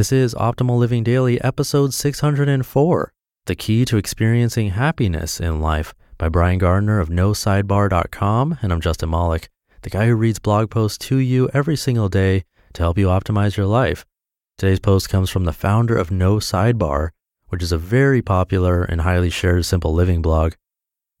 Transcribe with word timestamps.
This 0.00 0.12
is 0.12 0.34
Optimal 0.34 0.78
Living 0.78 1.04
Daily, 1.04 1.38
episode 1.42 1.92
604 1.92 3.12
The 3.44 3.54
Key 3.54 3.84
to 3.84 3.98
Experiencing 3.98 4.70
Happiness 4.70 5.38
in 5.38 5.60
Life 5.60 5.92
by 6.16 6.30
Brian 6.30 6.56
Gardner 6.56 7.00
of 7.00 7.10
NoSidebar.com. 7.10 8.60
And 8.62 8.72
I'm 8.72 8.80
Justin 8.80 9.10
Malik, 9.10 9.50
the 9.82 9.90
guy 9.90 10.06
who 10.06 10.14
reads 10.14 10.38
blog 10.38 10.70
posts 10.70 10.96
to 11.08 11.18
you 11.18 11.50
every 11.52 11.76
single 11.76 12.08
day 12.08 12.44
to 12.72 12.82
help 12.82 12.96
you 12.96 13.08
optimize 13.08 13.58
your 13.58 13.66
life. 13.66 14.06
Today's 14.56 14.80
post 14.80 15.10
comes 15.10 15.28
from 15.28 15.44
the 15.44 15.52
founder 15.52 15.98
of 15.98 16.10
No 16.10 16.36
Sidebar, 16.36 17.10
which 17.48 17.62
is 17.62 17.70
a 17.70 17.76
very 17.76 18.22
popular 18.22 18.82
and 18.82 19.02
highly 19.02 19.28
shared 19.28 19.66
simple 19.66 19.92
living 19.92 20.22
blog. 20.22 20.54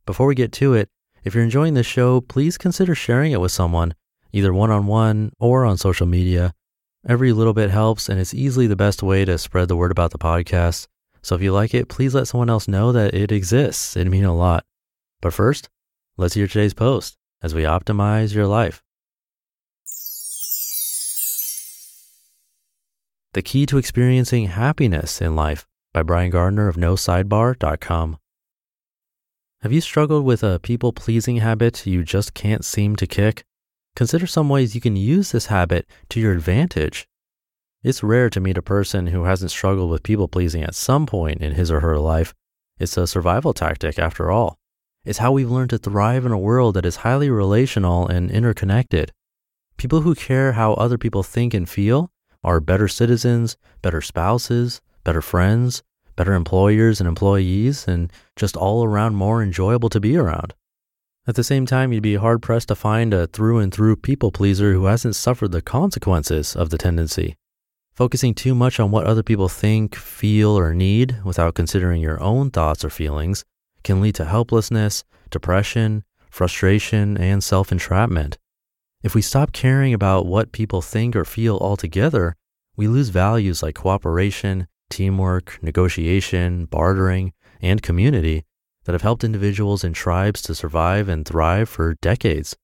Before 0.06 0.26
we 0.26 0.34
get 0.34 0.52
to 0.52 0.72
it, 0.72 0.88
if 1.22 1.34
you're 1.34 1.44
enjoying 1.44 1.74
this 1.74 1.84
show, 1.84 2.22
please 2.22 2.56
consider 2.56 2.94
sharing 2.94 3.32
it 3.32 3.42
with 3.42 3.52
someone, 3.52 3.92
either 4.32 4.54
one 4.54 4.70
on 4.70 4.86
one 4.86 5.34
or 5.38 5.66
on 5.66 5.76
social 5.76 6.06
media. 6.06 6.54
Every 7.08 7.32
little 7.32 7.54
bit 7.54 7.70
helps, 7.70 8.08
and 8.08 8.20
it's 8.20 8.34
easily 8.34 8.66
the 8.66 8.76
best 8.76 9.02
way 9.02 9.24
to 9.24 9.38
spread 9.38 9.68
the 9.68 9.76
word 9.76 9.90
about 9.90 10.10
the 10.10 10.18
podcast. 10.18 10.86
So 11.22 11.34
if 11.34 11.42
you 11.42 11.52
like 11.52 11.74
it, 11.74 11.88
please 11.88 12.14
let 12.14 12.28
someone 12.28 12.50
else 12.50 12.68
know 12.68 12.92
that 12.92 13.14
it 13.14 13.32
exists. 13.32 13.96
It'd 13.96 14.10
mean 14.10 14.24
a 14.24 14.36
lot. 14.36 14.64
But 15.22 15.32
first, 15.32 15.68
let's 16.16 16.34
hear 16.34 16.46
today's 16.46 16.74
post 16.74 17.16
as 17.42 17.54
we 17.54 17.62
optimize 17.62 18.34
your 18.34 18.46
life. 18.46 18.82
The 23.32 23.42
Key 23.42 23.64
to 23.66 23.78
Experiencing 23.78 24.48
Happiness 24.48 25.20
in 25.20 25.36
Life 25.36 25.66
by 25.94 26.02
Brian 26.02 26.30
Gardner 26.30 26.68
of 26.68 26.76
NoSidebar.com. 26.76 28.18
Have 29.62 29.72
you 29.72 29.80
struggled 29.80 30.24
with 30.24 30.42
a 30.42 30.58
people 30.58 30.92
pleasing 30.92 31.36
habit 31.36 31.86
you 31.86 32.02
just 32.02 32.34
can't 32.34 32.64
seem 32.64 32.96
to 32.96 33.06
kick? 33.06 33.44
Consider 34.00 34.26
some 34.26 34.48
ways 34.48 34.74
you 34.74 34.80
can 34.80 34.96
use 34.96 35.30
this 35.30 35.52
habit 35.52 35.86
to 36.08 36.20
your 36.20 36.32
advantage. 36.32 37.06
It's 37.82 38.02
rare 38.02 38.30
to 38.30 38.40
meet 38.40 38.56
a 38.56 38.62
person 38.62 39.08
who 39.08 39.24
hasn't 39.24 39.50
struggled 39.50 39.90
with 39.90 40.02
people 40.02 40.26
pleasing 40.26 40.62
at 40.62 40.74
some 40.74 41.04
point 41.04 41.42
in 41.42 41.52
his 41.52 41.70
or 41.70 41.80
her 41.80 41.98
life. 41.98 42.32
It's 42.78 42.96
a 42.96 43.06
survival 43.06 43.52
tactic 43.52 43.98
after 43.98 44.30
all. 44.30 44.58
It's 45.04 45.18
how 45.18 45.32
we've 45.32 45.50
learned 45.50 45.68
to 45.68 45.76
thrive 45.78 46.24
in 46.24 46.32
a 46.32 46.38
world 46.38 46.76
that 46.76 46.86
is 46.86 47.04
highly 47.04 47.28
relational 47.28 48.08
and 48.08 48.30
interconnected. 48.30 49.12
People 49.76 50.00
who 50.00 50.14
care 50.14 50.52
how 50.52 50.72
other 50.72 50.96
people 50.96 51.22
think 51.22 51.52
and 51.52 51.68
feel 51.68 52.10
are 52.42 52.58
better 52.58 52.88
citizens, 52.88 53.58
better 53.82 54.00
spouses, 54.00 54.80
better 55.04 55.20
friends, 55.20 55.82
better 56.16 56.32
employers 56.32 57.02
and 57.02 57.06
employees, 57.06 57.86
and 57.86 58.10
just 58.34 58.56
all 58.56 58.82
around 58.82 59.16
more 59.16 59.42
enjoyable 59.42 59.90
to 59.90 60.00
be 60.00 60.16
around. 60.16 60.54
At 61.26 61.34
the 61.34 61.44
same 61.44 61.66
time, 61.66 61.92
you'd 61.92 62.02
be 62.02 62.14
hard 62.14 62.40
pressed 62.40 62.68
to 62.68 62.74
find 62.74 63.12
a 63.12 63.26
through 63.26 63.58
and 63.58 63.72
through 63.72 63.96
people 63.96 64.32
pleaser 64.32 64.72
who 64.72 64.86
hasn't 64.86 65.16
suffered 65.16 65.52
the 65.52 65.60
consequences 65.60 66.56
of 66.56 66.70
the 66.70 66.78
tendency. 66.78 67.36
Focusing 67.94 68.34
too 68.34 68.54
much 68.54 68.80
on 68.80 68.90
what 68.90 69.06
other 69.06 69.22
people 69.22 69.48
think, 69.48 69.94
feel, 69.94 70.58
or 70.58 70.74
need 70.74 71.18
without 71.22 71.54
considering 71.54 72.00
your 72.00 72.20
own 72.22 72.50
thoughts 72.50 72.84
or 72.84 72.90
feelings 72.90 73.44
can 73.84 74.00
lead 74.00 74.14
to 74.14 74.24
helplessness, 74.24 75.04
depression, 75.28 76.04
frustration, 76.30 77.18
and 77.18 77.44
self 77.44 77.70
entrapment. 77.70 78.38
If 79.02 79.14
we 79.14 79.20
stop 79.20 79.52
caring 79.52 79.92
about 79.92 80.24
what 80.24 80.52
people 80.52 80.80
think 80.80 81.14
or 81.14 81.26
feel 81.26 81.58
altogether, 81.58 82.34
we 82.76 82.88
lose 82.88 83.10
values 83.10 83.62
like 83.62 83.74
cooperation, 83.74 84.68
teamwork, 84.88 85.58
negotiation, 85.62 86.64
bartering, 86.64 87.34
and 87.60 87.82
community 87.82 88.44
that 88.84 88.92
have 88.92 89.02
helped 89.02 89.24
individuals 89.24 89.84
and 89.84 89.94
tribes 89.94 90.42
to 90.42 90.54
survive 90.54 91.08
and 91.08 91.26
thrive 91.26 91.68
for 91.68 91.94
decades. 92.00 92.56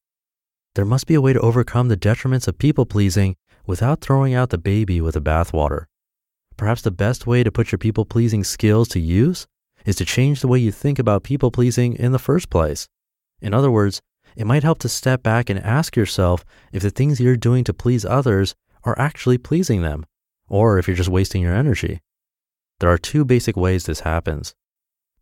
There 0.75 0.85
must 0.85 1.07
be 1.07 1.15
a 1.15 1.21
way 1.21 1.33
to 1.33 1.41
overcome 1.41 1.89
the 1.89 1.97
detriments 1.97 2.49
of 2.49 2.59
people 2.59 2.87
pleasing 2.87 3.37
without 3.67 4.01
throwing 4.01 4.35
out 4.35 4.51
the 4.51 4.59
baby 4.59 5.01
with 5.01 5.15
the 5.15 5.21
bathwater. 5.21 5.87
Perhaps 6.57 6.83
the 6.83 6.91
best 6.91 7.27
way 7.27 7.43
to 7.43 7.53
put 7.53 7.73
your 7.73 7.79
people 7.79 8.05
pleasing 8.05 8.45
skills 8.45 8.89
to 8.89 9.01
use 9.01 9.47
is 9.85 9.97
to 9.97 10.05
change 10.05 10.41
the 10.41 10.49
way 10.49 10.59
you 10.59 10.73
think 10.73 10.99
about 10.99 11.23
people 11.23 11.51
pleasing 11.51 11.95
in 11.95 12.13
the 12.13 12.19
first 12.19 12.51
place. 12.51 12.89
In 13.41 13.55
other 13.55 13.71
words, 13.71 14.01
it 14.37 14.47
might 14.47 14.63
help 14.63 14.79
to 14.81 14.89
step 14.89 15.23
back 15.23 15.49
and 15.49 15.59
ask 15.61 15.97
yourself 15.97 16.45
if 16.73 16.83
the 16.83 16.91
things 16.91 17.21
you're 17.21 17.37
doing 17.37 17.65
to 17.65 17.75
please 17.75 18.05
others 18.05 18.55
are 18.85 18.99
actually 18.99 19.39
pleasing 19.39 19.83
them, 19.83 20.05
or 20.49 20.79
if 20.79 20.87
you're 20.87 20.97
just 20.97 21.09
wasting 21.09 21.43
your 21.43 21.55
energy. 21.55 22.01
There 22.81 22.91
are 22.91 22.99
two 22.99 23.25
basic 23.25 23.57
ways 23.57 23.85
this 23.85 24.01
happens. 24.01 24.55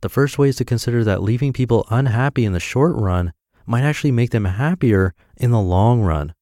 The 0.05 0.11
first 0.11 0.37
way 0.37 0.51
is 0.51 0.57
to 0.57 0.67
consider 0.67 1.03
that 1.03 1.23
leaving 1.23 1.55
people 1.55 1.87
unhappy 1.89 2.45
in 2.45 2.53
the 2.53 2.61
short 2.61 2.95
run 2.95 3.33
might 3.65 3.85
actually 3.85 4.13
make 4.13 4.33
them 4.33 4.45
happier 4.45 5.15
in 5.39 5.51
the 5.51 5.63
long 5.63 6.03
run. 6.03 6.35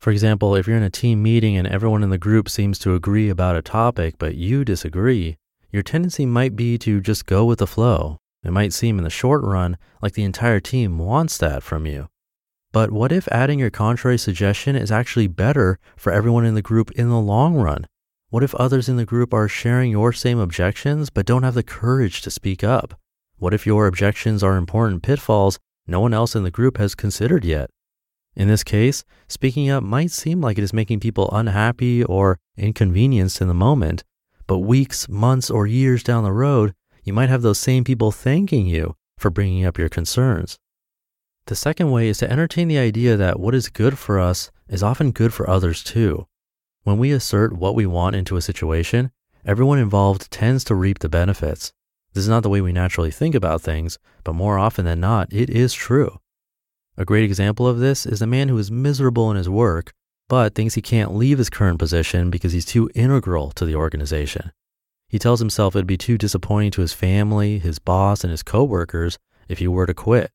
For 0.00 0.10
example, 0.10 0.54
if 0.54 0.66
you're 0.66 0.78
in 0.78 0.82
a 0.82 0.88
team 0.88 1.22
meeting 1.22 1.54
and 1.54 1.68
everyone 1.68 2.02
in 2.02 2.08
the 2.08 2.16
group 2.16 2.48
seems 2.48 2.78
to 2.78 2.94
agree 2.94 3.28
about 3.28 3.56
a 3.56 3.60
topic, 3.60 4.14
but 4.16 4.36
you 4.36 4.64
disagree, 4.64 5.36
your 5.70 5.82
tendency 5.82 6.24
might 6.24 6.56
be 6.56 6.78
to 6.78 7.02
just 7.02 7.26
go 7.26 7.44
with 7.44 7.58
the 7.58 7.66
flow. 7.66 8.16
It 8.42 8.52
might 8.52 8.72
seem 8.72 8.96
in 8.96 9.04
the 9.04 9.10
short 9.10 9.42
run 9.42 9.76
like 10.00 10.14
the 10.14 10.24
entire 10.24 10.60
team 10.60 10.96
wants 10.96 11.36
that 11.36 11.62
from 11.62 11.84
you. 11.84 12.08
But 12.72 12.90
what 12.90 13.12
if 13.12 13.28
adding 13.28 13.58
your 13.58 13.68
contrary 13.68 14.16
suggestion 14.16 14.76
is 14.76 14.90
actually 14.90 15.26
better 15.26 15.78
for 15.94 16.10
everyone 16.10 16.46
in 16.46 16.54
the 16.54 16.62
group 16.62 16.90
in 16.92 17.10
the 17.10 17.20
long 17.20 17.54
run? 17.54 17.86
What 18.34 18.42
if 18.42 18.52
others 18.56 18.88
in 18.88 18.96
the 18.96 19.04
group 19.04 19.32
are 19.32 19.46
sharing 19.46 19.92
your 19.92 20.12
same 20.12 20.40
objections 20.40 21.08
but 21.08 21.24
don't 21.24 21.44
have 21.44 21.54
the 21.54 21.62
courage 21.62 22.20
to 22.22 22.32
speak 22.32 22.64
up? 22.64 22.98
What 23.38 23.54
if 23.54 23.64
your 23.64 23.86
objections 23.86 24.42
are 24.42 24.56
important 24.56 25.04
pitfalls 25.04 25.60
no 25.86 26.00
one 26.00 26.12
else 26.12 26.34
in 26.34 26.42
the 26.42 26.50
group 26.50 26.78
has 26.78 26.96
considered 26.96 27.44
yet? 27.44 27.70
In 28.34 28.48
this 28.48 28.64
case, 28.64 29.04
speaking 29.28 29.70
up 29.70 29.84
might 29.84 30.10
seem 30.10 30.40
like 30.40 30.58
it 30.58 30.64
is 30.64 30.72
making 30.72 30.98
people 30.98 31.30
unhappy 31.30 32.02
or 32.02 32.40
inconvenienced 32.56 33.40
in 33.40 33.46
the 33.46 33.54
moment, 33.54 34.02
but 34.48 34.58
weeks, 34.58 35.08
months, 35.08 35.48
or 35.48 35.68
years 35.68 36.02
down 36.02 36.24
the 36.24 36.32
road, 36.32 36.74
you 37.04 37.12
might 37.12 37.28
have 37.28 37.42
those 37.42 37.60
same 37.60 37.84
people 37.84 38.10
thanking 38.10 38.66
you 38.66 38.96
for 39.16 39.30
bringing 39.30 39.64
up 39.64 39.78
your 39.78 39.88
concerns. 39.88 40.58
The 41.46 41.54
second 41.54 41.92
way 41.92 42.08
is 42.08 42.18
to 42.18 42.28
entertain 42.28 42.66
the 42.66 42.78
idea 42.78 43.16
that 43.16 43.38
what 43.38 43.54
is 43.54 43.68
good 43.68 43.96
for 43.96 44.18
us 44.18 44.50
is 44.66 44.82
often 44.82 45.12
good 45.12 45.32
for 45.32 45.48
others 45.48 45.84
too. 45.84 46.26
When 46.84 46.98
we 46.98 47.12
assert 47.12 47.54
what 47.54 47.74
we 47.74 47.86
want 47.86 48.14
into 48.14 48.36
a 48.36 48.42
situation, 48.42 49.10
everyone 49.42 49.78
involved 49.78 50.30
tends 50.30 50.64
to 50.64 50.74
reap 50.74 50.98
the 50.98 51.08
benefits. 51.08 51.72
This 52.12 52.24
is 52.24 52.28
not 52.28 52.42
the 52.42 52.50
way 52.50 52.60
we 52.60 52.72
naturally 52.72 53.10
think 53.10 53.34
about 53.34 53.62
things, 53.62 53.98
but 54.22 54.34
more 54.34 54.58
often 54.58 54.84
than 54.84 55.00
not, 55.00 55.32
it 55.32 55.48
is 55.48 55.72
true. 55.72 56.18
A 56.98 57.06
great 57.06 57.24
example 57.24 57.66
of 57.66 57.78
this 57.78 58.04
is 58.04 58.20
a 58.20 58.26
man 58.26 58.50
who 58.50 58.58
is 58.58 58.70
miserable 58.70 59.30
in 59.30 59.38
his 59.38 59.48
work, 59.48 59.94
but 60.28 60.54
thinks 60.54 60.74
he 60.74 60.82
can't 60.82 61.14
leave 61.14 61.38
his 61.38 61.48
current 61.48 61.78
position 61.78 62.30
because 62.30 62.52
he's 62.52 62.66
too 62.66 62.90
integral 62.94 63.50
to 63.52 63.64
the 63.64 63.74
organization. 63.74 64.52
He 65.08 65.18
tells 65.18 65.40
himself 65.40 65.74
it'd 65.74 65.86
be 65.86 65.96
too 65.96 66.18
disappointing 66.18 66.72
to 66.72 66.82
his 66.82 66.92
family, 66.92 67.58
his 67.58 67.78
boss, 67.78 68.24
and 68.24 68.30
his 68.30 68.42
coworkers 68.42 69.18
if 69.48 69.58
he 69.58 69.66
were 69.66 69.86
to 69.86 69.94
quit. 69.94 70.30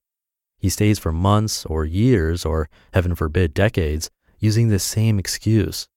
He 0.58 0.70
stays 0.70 0.98
for 0.98 1.12
months 1.12 1.64
or 1.68 1.86
years, 1.86 2.44
or 2.44 2.70
heaven 2.92 3.14
forbid, 3.14 3.54
decades, 3.54 4.10
using 4.40 4.70
this 4.70 4.84
same 4.84 5.20
excuse. 5.20 5.88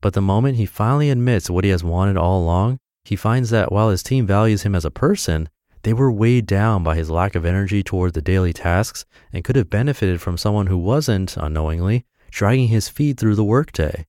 But 0.00 0.14
the 0.14 0.22
moment 0.22 0.56
he 0.56 0.66
finally 0.66 1.10
admits 1.10 1.50
what 1.50 1.64
he 1.64 1.70
has 1.70 1.84
wanted 1.84 2.16
all 2.16 2.42
along, 2.42 2.78
he 3.04 3.16
finds 3.16 3.50
that 3.50 3.72
while 3.72 3.90
his 3.90 4.02
team 4.02 4.26
values 4.26 4.62
him 4.62 4.74
as 4.74 4.84
a 4.84 4.90
person, 4.90 5.48
they 5.82 5.92
were 5.92 6.12
weighed 6.12 6.46
down 6.46 6.82
by 6.82 6.96
his 6.96 7.10
lack 7.10 7.34
of 7.34 7.44
energy 7.44 7.82
toward 7.82 8.12
the 8.12 8.22
daily 8.22 8.52
tasks 8.52 9.04
and 9.32 9.44
could 9.44 9.56
have 9.56 9.70
benefited 9.70 10.20
from 10.20 10.36
someone 10.36 10.66
who 10.66 10.78
wasn't, 10.78 11.36
unknowingly, 11.36 12.04
dragging 12.30 12.68
his 12.68 12.88
feet 12.88 13.18
through 13.18 13.34
the 13.34 13.44
workday. 13.44 14.06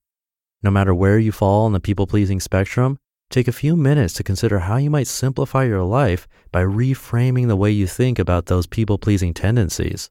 No 0.62 0.70
matter 0.70 0.94
where 0.94 1.18
you 1.18 1.32
fall 1.32 1.64
on 1.64 1.72
the 1.72 1.80
people 1.80 2.06
pleasing 2.06 2.40
spectrum, 2.40 2.98
take 3.30 3.48
a 3.48 3.52
few 3.52 3.76
minutes 3.76 4.14
to 4.14 4.22
consider 4.22 4.60
how 4.60 4.76
you 4.76 4.90
might 4.90 5.06
simplify 5.06 5.64
your 5.64 5.82
life 5.82 6.28
by 6.52 6.62
reframing 6.62 7.48
the 7.48 7.56
way 7.56 7.70
you 7.70 7.86
think 7.86 8.18
about 8.18 8.46
those 8.46 8.66
people 8.66 8.98
pleasing 8.98 9.34
tendencies. 9.34 10.10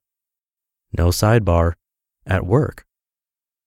No 0.97 1.09
sidebar 1.09 1.73
at 2.25 2.45
work. 2.45 2.85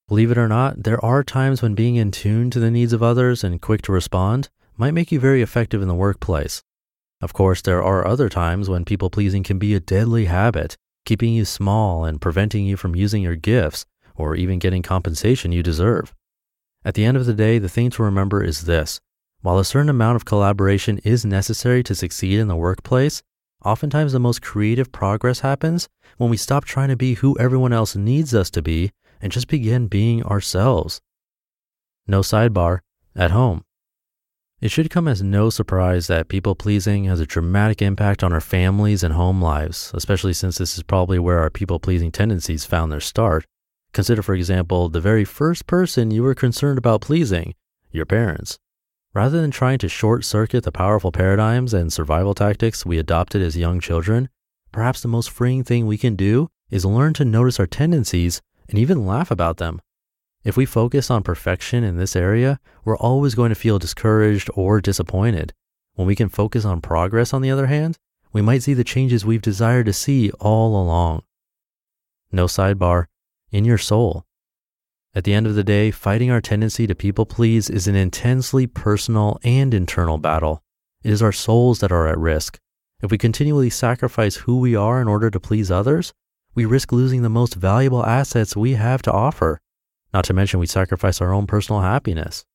Believe 0.07 0.29
it 0.29 0.37
or 0.37 0.47
not, 0.47 0.83
there 0.83 1.03
are 1.03 1.23
times 1.23 1.63
when 1.63 1.73
being 1.73 1.95
in 1.95 2.11
tune 2.11 2.51
to 2.51 2.59
the 2.59 2.69
needs 2.69 2.93
of 2.93 3.01
others 3.01 3.43
and 3.43 3.59
quick 3.59 3.81
to 3.83 3.91
respond 3.91 4.49
might 4.77 4.93
make 4.93 5.11
you 5.11 5.19
very 5.19 5.41
effective 5.41 5.81
in 5.81 5.87
the 5.87 5.95
workplace. 5.95 6.61
Of 7.21 7.33
course, 7.33 7.63
there 7.63 7.81
are 7.81 8.05
other 8.05 8.29
times 8.29 8.69
when 8.69 8.85
people 8.85 9.09
pleasing 9.09 9.41
can 9.41 9.57
be 9.57 9.73
a 9.73 9.79
deadly 9.79 10.25
habit, 10.25 10.77
keeping 11.05 11.33
you 11.33 11.43
small 11.43 12.05
and 12.05 12.21
preventing 12.21 12.65
you 12.65 12.77
from 12.77 12.95
using 12.95 13.23
your 13.23 13.35
gifts 13.35 13.87
or 14.15 14.35
even 14.35 14.59
getting 14.59 14.83
compensation 14.83 15.51
you 15.51 15.63
deserve. 15.63 16.13
At 16.83 16.93
the 16.93 17.03
end 17.03 17.17
of 17.17 17.25
the 17.25 17.33
day, 17.33 17.57
the 17.57 17.67
thing 17.67 17.89
to 17.89 18.03
remember 18.03 18.43
is 18.43 18.65
this 18.65 18.99
while 19.41 19.57
a 19.57 19.65
certain 19.65 19.89
amount 19.89 20.17
of 20.17 20.25
collaboration 20.25 20.99
is 20.99 21.25
necessary 21.25 21.81
to 21.81 21.95
succeed 21.95 22.39
in 22.39 22.47
the 22.47 22.55
workplace, 22.55 23.23
oftentimes 23.63 24.13
the 24.13 24.19
most 24.19 24.43
creative 24.43 24.91
progress 24.91 25.39
happens 25.39 25.89
when 26.17 26.29
we 26.29 26.37
stop 26.37 26.63
trying 26.63 26.89
to 26.89 26.95
be 26.95 27.15
who 27.15 27.35
everyone 27.39 27.73
else 27.73 27.95
needs 27.95 28.35
us 28.35 28.51
to 28.51 28.61
be 28.61 28.91
and 29.25 29.31
just 29.31 29.47
begin 29.47 29.87
being 29.87 30.21
ourselves. 30.21 31.01
No 32.05 32.19
sidebar 32.19 32.81
at 33.15 33.31
home. 33.31 33.63
It 34.61 34.69
should 34.69 34.91
come 34.91 35.07
as 35.07 35.23
no 35.23 35.49
surprise 35.49 36.05
that 36.05 36.27
people 36.27 36.53
pleasing 36.53 37.05
has 37.05 37.19
a 37.19 37.25
dramatic 37.25 37.81
impact 37.81 38.23
on 38.23 38.31
our 38.31 38.39
families 38.39 39.01
and 39.01 39.15
home 39.15 39.41
lives, 39.41 39.89
especially 39.95 40.33
since 40.33 40.59
this 40.59 40.77
is 40.77 40.83
probably 40.83 41.17
where 41.17 41.39
our 41.39 41.49
people 41.49 41.79
pleasing 41.79 42.11
tendencies 42.11 42.65
found 42.65 42.91
their 42.91 42.99
start. 42.99 43.47
Consider, 43.93 44.21
for 44.21 44.35
example, 44.35 44.89
the 44.89 45.01
very 45.01 45.25
first 45.25 45.65
person 45.65 46.11
you 46.11 46.21
were 46.21 46.35
concerned 46.35 46.77
about 46.77 47.01
pleasing, 47.01 47.55
your 47.91 48.05
parents. 48.05 48.59
Rather 49.15 49.41
than 49.41 49.49
trying 49.49 49.79
to 49.79 49.89
short 49.89 50.23
circuit 50.23 50.63
the 50.63 50.71
powerful 50.71 51.11
paradigms 51.11 51.73
and 51.73 51.91
survival 51.91 52.35
tactics 52.35 52.85
we 52.85 52.99
adopted 52.99 53.41
as 53.41 53.57
young 53.57 53.79
children, 53.79 54.29
perhaps 54.71 55.01
the 55.01 55.07
most 55.07 55.31
freeing 55.31 55.63
thing 55.63 55.87
we 55.87 55.97
can 55.97 56.15
do 56.15 56.47
is 56.69 56.85
learn 56.85 57.15
to 57.15 57.25
notice 57.25 57.59
our 57.59 57.65
tendencies 57.65 58.39
and 58.69 58.77
even 58.77 59.05
laugh 59.05 59.31
about 59.31 59.57
them. 59.57 59.81
If 60.43 60.55
we 60.55 60.65
focus 60.65 61.09
on 61.09 61.23
perfection 61.23 61.83
in 61.83 61.97
this 61.97 62.15
area, 62.15 62.59
we're 62.83 62.97
always 62.97 63.33
going 63.35 63.49
to 63.49 63.55
feel 63.55 63.79
discouraged 63.79 64.49
or 64.53 64.79
disappointed. 64.79 65.53
When 65.95 66.07
we 66.07 66.15
can 66.15 66.29
focus 66.29 66.65
on 66.65 66.81
progress, 66.81 67.33
on 67.33 67.41
the 67.41 67.49
other 67.49 67.67
hand, 67.67 67.97
we 68.31 68.41
might 68.41 68.63
see 68.63 68.73
the 68.73 68.83
changes 68.83 69.25
we've 69.25 69.41
desired 69.41 69.85
to 69.87 69.93
see 69.93 70.29
all 70.39 70.79
along. 70.79 71.23
No 72.31 72.45
sidebar, 72.45 73.05
in 73.51 73.65
your 73.65 73.77
soul. 73.77 74.25
At 75.15 75.23
the 75.23 75.33
end 75.33 75.47
of 75.47 75.55
the 75.55 75.63
day, 75.63 75.91
fighting 75.91 76.29
our 76.29 76.41
tendency 76.41 76.85
to 76.85 76.93
people 76.93 77.25
please 77.25 77.69
is 77.69 77.87
an 77.87 77.95
intensely 77.95 78.67
personal 78.67 79.39
and 79.43 79.73
internal 79.73 80.17
battle. 80.17 80.61
It 81.03 81.11
is 81.11 81.21
our 81.21 81.31
souls 81.31 81.79
that 81.79 81.91
are 81.93 82.07
at 82.07 82.17
risk. 82.17 82.59
If 83.01 83.11
we 83.11 83.17
continually 83.17 83.69
sacrifice 83.69 84.35
who 84.35 84.59
we 84.59 84.75
are 84.75 85.01
in 85.01 85.07
order 85.07 85.29
to 85.29 85.39
please 85.39 85.71
others, 85.71 86.13
we 86.55 86.65
risk 86.65 86.93
losing 86.93 87.21
the 87.21 87.29
most 87.29 87.53
valuable 87.55 88.05
assets 88.05 88.55
we 88.55 88.73
have 88.73 89.01
to 89.01 89.11
offer. 89.11 89.59
Not 90.13 90.23
to 90.25 90.33
mention, 90.33 90.61
we 90.61 90.67
sacrifice 90.67 91.19
our 91.19 91.33
own 91.33 91.45
personal 91.45 91.81
happiness. 91.81 92.45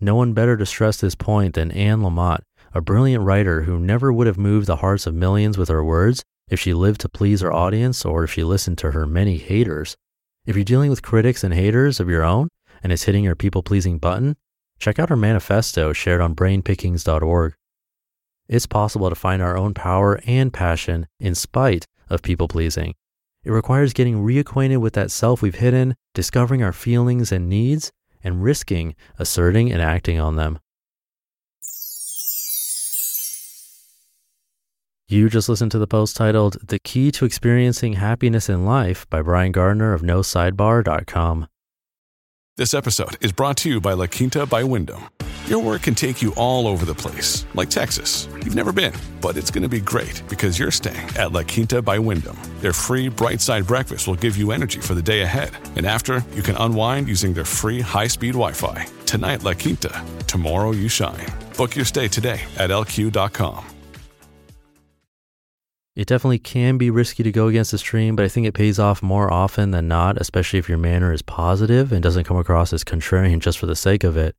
No 0.00 0.14
one 0.14 0.32
better 0.32 0.56
to 0.56 0.66
stress 0.66 0.96
this 0.96 1.14
point 1.14 1.54
than 1.54 1.70
Anne 1.70 2.00
Lamott, 2.00 2.40
a 2.72 2.80
brilliant 2.80 3.22
writer 3.22 3.62
who 3.62 3.78
never 3.78 4.12
would 4.12 4.26
have 4.26 4.38
moved 4.38 4.66
the 4.66 4.76
hearts 4.76 5.06
of 5.06 5.14
millions 5.14 5.58
with 5.58 5.68
her 5.68 5.84
words 5.84 6.24
if 6.48 6.58
she 6.58 6.72
lived 6.72 7.02
to 7.02 7.08
please 7.08 7.42
her 7.42 7.52
audience 7.52 8.04
or 8.04 8.24
if 8.24 8.32
she 8.32 8.42
listened 8.42 8.78
to 8.78 8.92
her 8.92 9.06
many 9.06 9.36
haters. 9.36 9.96
If 10.46 10.56
you're 10.56 10.64
dealing 10.64 10.90
with 10.90 11.02
critics 11.02 11.44
and 11.44 11.54
haters 11.54 12.00
of 12.00 12.08
your 12.08 12.22
own 12.22 12.48
and 12.82 12.92
it's 12.92 13.04
hitting 13.04 13.24
your 13.24 13.36
people 13.36 13.62
pleasing 13.62 13.98
button, 13.98 14.36
check 14.78 14.98
out 14.98 15.10
her 15.10 15.16
manifesto 15.16 15.92
shared 15.92 16.20
on 16.20 16.34
brainpickings.org. 16.34 17.54
It's 18.48 18.66
possible 18.66 19.08
to 19.08 19.14
find 19.14 19.40
our 19.40 19.56
own 19.56 19.74
power 19.74 20.20
and 20.26 20.52
passion 20.52 21.06
in 21.20 21.34
spite 21.34 21.86
of 22.10 22.22
people 22.22 22.48
pleasing. 22.48 22.94
It 23.44 23.50
requires 23.50 23.92
getting 23.92 24.24
reacquainted 24.24 24.78
with 24.78 24.94
that 24.94 25.10
self 25.10 25.42
we've 25.42 25.54
hidden, 25.54 25.96
discovering 26.14 26.62
our 26.62 26.72
feelings 26.72 27.30
and 27.30 27.48
needs, 27.48 27.92
and 28.22 28.42
risking 28.42 28.94
asserting 29.18 29.70
and 29.70 29.82
acting 29.82 30.18
on 30.18 30.36
them. 30.36 30.58
You 35.06 35.28
just 35.28 35.50
listened 35.50 35.70
to 35.72 35.78
the 35.78 35.86
post 35.86 36.16
titled 36.16 36.56
The 36.66 36.78
Key 36.78 37.12
to 37.12 37.26
Experiencing 37.26 37.92
Happiness 37.94 38.48
in 38.48 38.64
Life 38.64 39.08
by 39.10 39.20
Brian 39.20 39.52
Gardner 39.52 39.92
of 39.92 40.00
NoSidebar.com. 40.00 41.46
This 42.56 42.72
episode 42.72 43.16
is 43.20 43.32
brought 43.32 43.58
to 43.58 43.68
you 43.68 43.80
by 43.80 43.92
La 43.92 44.06
Quinta 44.06 44.46
by 44.46 44.64
Wyndham. 44.64 45.04
Your 45.46 45.58
work 45.58 45.82
can 45.82 45.94
take 45.94 46.22
you 46.22 46.32
all 46.38 46.66
over 46.66 46.86
the 46.86 46.94
place, 46.94 47.44
like 47.52 47.68
Texas. 47.68 48.28
You've 48.32 48.54
never 48.54 48.72
been, 48.72 48.94
but 49.20 49.36
it's 49.36 49.50
going 49.50 49.62
to 49.62 49.68
be 49.68 49.78
great 49.78 50.22
because 50.26 50.58
you're 50.58 50.70
staying 50.70 51.06
at 51.18 51.32
La 51.32 51.42
Quinta 51.42 51.82
by 51.82 51.98
Wyndham. 51.98 52.38
Their 52.60 52.72
free 52.72 53.08
bright 53.08 53.42
side 53.42 53.66
breakfast 53.66 54.08
will 54.08 54.14
give 54.14 54.38
you 54.38 54.52
energy 54.52 54.80
for 54.80 54.94
the 54.94 55.02
day 55.02 55.20
ahead. 55.20 55.50
And 55.76 55.84
after, 55.84 56.24
you 56.32 56.40
can 56.40 56.56
unwind 56.56 57.08
using 57.08 57.34
their 57.34 57.44
free 57.44 57.82
high 57.82 58.06
speed 58.06 58.32
Wi 58.32 58.52
Fi. 58.52 58.86
Tonight, 59.04 59.42
La 59.42 59.52
Quinta. 59.52 60.02
Tomorrow, 60.26 60.72
you 60.72 60.88
shine. 60.88 61.26
Book 61.58 61.76
your 61.76 61.84
stay 61.84 62.08
today 62.08 62.40
at 62.56 62.70
lq.com. 62.70 63.66
It 65.94 66.06
definitely 66.06 66.38
can 66.38 66.78
be 66.78 66.88
risky 66.88 67.22
to 67.22 67.30
go 67.30 67.48
against 67.48 67.70
the 67.70 67.78
stream, 67.78 68.16
but 68.16 68.24
I 68.24 68.28
think 68.28 68.46
it 68.46 68.54
pays 68.54 68.78
off 68.78 69.02
more 69.02 69.30
often 69.30 69.72
than 69.72 69.88
not, 69.88 70.18
especially 70.18 70.58
if 70.58 70.70
your 70.70 70.78
manner 70.78 71.12
is 71.12 71.20
positive 71.20 71.92
and 71.92 72.02
doesn't 72.02 72.24
come 72.24 72.38
across 72.38 72.72
as 72.72 72.82
contrarian 72.82 73.40
just 73.40 73.58
for 73.58 73.66
the 73.66 73.76
sake 73.76 74.04
of 74.04 74.16
it. 74.16 74.34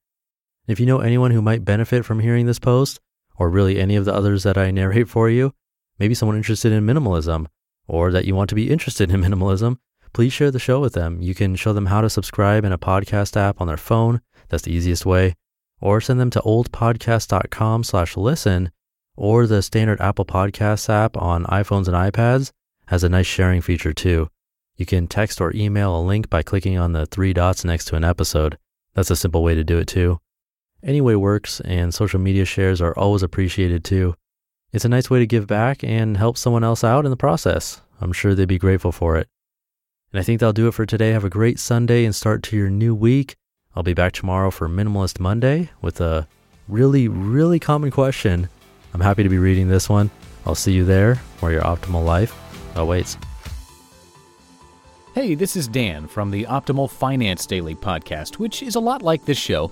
If 0.67 0.79
you 0.79 0.85
know 0.85 0.99
anyone 0.99 1.31
who 1.31 1.41
might 1.41 1.65
benefit 1.65 2.05
from 2.05 2.19
hearing 2.19 2.45
this 2.45 2.59
post, 2.59 2.99
or 3.37 3.49
really 3.49 3.79
any 3.79 3.95
of 3.95 4.05
the 4.05 4.13
others 4.13 4.43
that 4.43 4.57
I 4.57 4.71
narrate 4.71 5.09
for 5.09 5.29
you, 5.29 5.53
maybe 5.99 6.13
someone 6.15 6.37
interested 6.37 6.71
in 6.71 6.85
minimalism, 6.85 7.47
or 7.87 8.11
that 8.11 8.25
you 8.25 8.35
want 8.35 8.49
to 8.49 8.55
be 8.55 8.71
interested 8.71 9.11
in 9.11 9.21
minimalism, 9.21 9.77
please 10.13 10.33
share 10.33 10.51
the 10.51 10.59
show 10.59 10.79
with 10.79 10.93
them. 10.93 11.21
You 11.21 11.35
can 11.35 11.55
show 11.55 11.73
them 11.73 11.87
how 11.87 12.01
to 12.01 12.09
subscribe 12.09 12.63
in 12.65 12.71
a 12.71 12.77
podcast 12.77 13.37
app 13.37 13.61
on 13.61 13.67
their 13.67 13.77
phone. 13.77 14.21
That's 14.49 14.63
the 14.63 14.73
easiest 14.73 15.05
way. 15.05 15.35
Or 15.81 16.01
send 16.01 16.19
them 16.19 16.29
to 16.31 16.39
oldpodcast.com 16.39 17.83
slash 17.83 18.15
listen 18.15 18.71
or 19.17 19.47
the 19.47 19.61
standard 19.61 20.01
Apple 20.01 20.25
Podcasts 20.25 20.89
app 20.89 21.17
on 21.17 21.45
iPhones 21.45 21.87
and 21.87 21.95
iPads 21.95 22.51
has 22.87 23.03
a 23.03 23.09
nice 23.09 23.25
sharing 23.25 23.61
feature 23.61 23.93
too. 23.93 24.29
You 24.77 24.85
can 24.85 25.07
text 25.07 25.39
or 25.39 25.55
email 25.55 25.97
a 25.97 26.01
link 26.01 26.29
by 26.29 26.43
clicking 26.43 26.77
on 26.77 26.93
the 26.93 27.05
three 27.05 27.33
dots 27.33 27.63
next 27.63 27.85
to 27.85 27.95
an 27.95 28.03
episode. 28.03 28.57
That's 28.93 29.11
a 29.11 29.15
simple 29.15 29.43
way 29.43 29.55
to 29.55 29.63
do 29.63 29.77
it 29.77 29.87
too. 29.87 30.19
Anyway 30.85 31.15
works, 31.15 31.59
and 31.61 31.93
social 31.93 32.19
media 32.19 32.45
shares 32.45 32.79
are 32.79 32.95
always 32.97 33.23
appreciated 33.23 33.83
too. 33.83 34.13
It's 34.71 34.85
a 34.85 34.89
nice 34.89 35.09
way 35.09 35.17
to 35.17 35.25
give 35.25 35.47
back 35.47 35.83
and 35.83 36.15
help 36.15 36.37
someone 36.37 36.63
else 36.63 36.83
out 36.83 37.05
in 37.05 37.11
the 37.11 37.17
process. 37.17 37.81
I'm 37.99 38.13
sure 38.13 38.35
they'd 38.35 38.45
be 38.45 38.59
grateful 38.59 38.91
for 38.91 39.17
it. 39.17 39.27
And 40.13 40.19
I 40.19 40.23
think 40.23 40.39
that'll 40.39 40.53
do 40.53 40.67
it 40.67 40.73
for 40.75 40.85
today. 40.85 41.11
Have 41.11 41.23
a 41.23 41.29
great 41.29 41.59
Sunday 41.59 42.05
and 42.05 42.13
start 42.13 42.43
to 42.43 42.57
your 42.57 42.69
new 42.69 42.93
week. 42.93 43.35
I'll 43.75 43.83
be 43.83 43.95
back 43.95 44.13
tomorrow 44.13 44.51
for 44.51 44.69
Minimalist 44.69 45.19
Monday 45.19 45.71
with 45.81 45.99
a 45.99 46.27
really, 46.67 47.07
really 47.07 47.59
common 47.59 47.89
question 47.89 48.47
I'm 48.93 49.01
happy 49.01 49.23
to 49.23 49.29
be 49.29 49.37
reading 49.39 49.67
this 49.67 49.89
one. 49.89 50.09
I'll 50.45 50.55
see 50.55 50.71
you 50.71 50.85
there 50.85 51.15
where 51.41 51.51
your 51.51 51.63
optimal 51.63 52.05
life 52.05 52.33
awaits. 52.77 53.17
Hey, 55.13 55.35
this 55.35 55.57
is 55.57 55.67
Dan 55.67 56.07
from 56.07 56.31
the 56.31 56.43
Optimal 56.43 56.89
Finance 56.89 57.45
Daily 57.45 57.75
podcast, 57.75 58.35
which 58.35 58.63
is 58.63 58.75
a 58.75 58.79
lot 58.79 59.01
like 59.01 59.25
this 59.25 59.37
show, 59.37 59.71